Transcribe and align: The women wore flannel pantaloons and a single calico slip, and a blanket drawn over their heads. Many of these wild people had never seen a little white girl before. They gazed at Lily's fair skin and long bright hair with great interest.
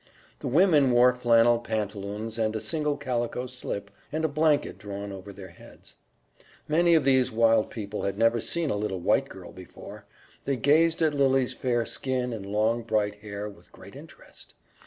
The 0.39 0.47
women 0.47 0.89
wore 0.89 1.13
flannel 1.13 1.59
pantaloons 1.59 2.39
and 2.39 2.55
a 2.55 2.59
single 2.59 2.97
calico 2.97 3.45
slip, 3.45 3.91
and 4.11 4.25
a 4.25 4.27
blanket 4.27 4.79
drawn 4.79 5.11
over 5.11 5.31
their 5.31 5.49
heads. 5.51 5.97
Many 6.67 6.95
of 6.95 7.03
these 7.03 7.31
wild 7.31 7.69
people 7.69 8.01
had 8.01 8.17
never 8.17 8.41
seen 8.41 8.71
a 8.71 8.75
little 8.77 8.99
white 8.99 9.29
girl 9.29 9.51
before. 9.51 10.05
They 10.45 10.55
gazed 10.55 11.03
at 11.03 11.13
Lily's 11.13 11.53
fair 11.53 11.85
skin 11.85 12.33
and 12.33 12.47
long 12.47 12.81
bright 12.81 13.19
hair 13.19 13.47
with 13.47 13.71
great 13.71 13.95
interest. 13.95 14.55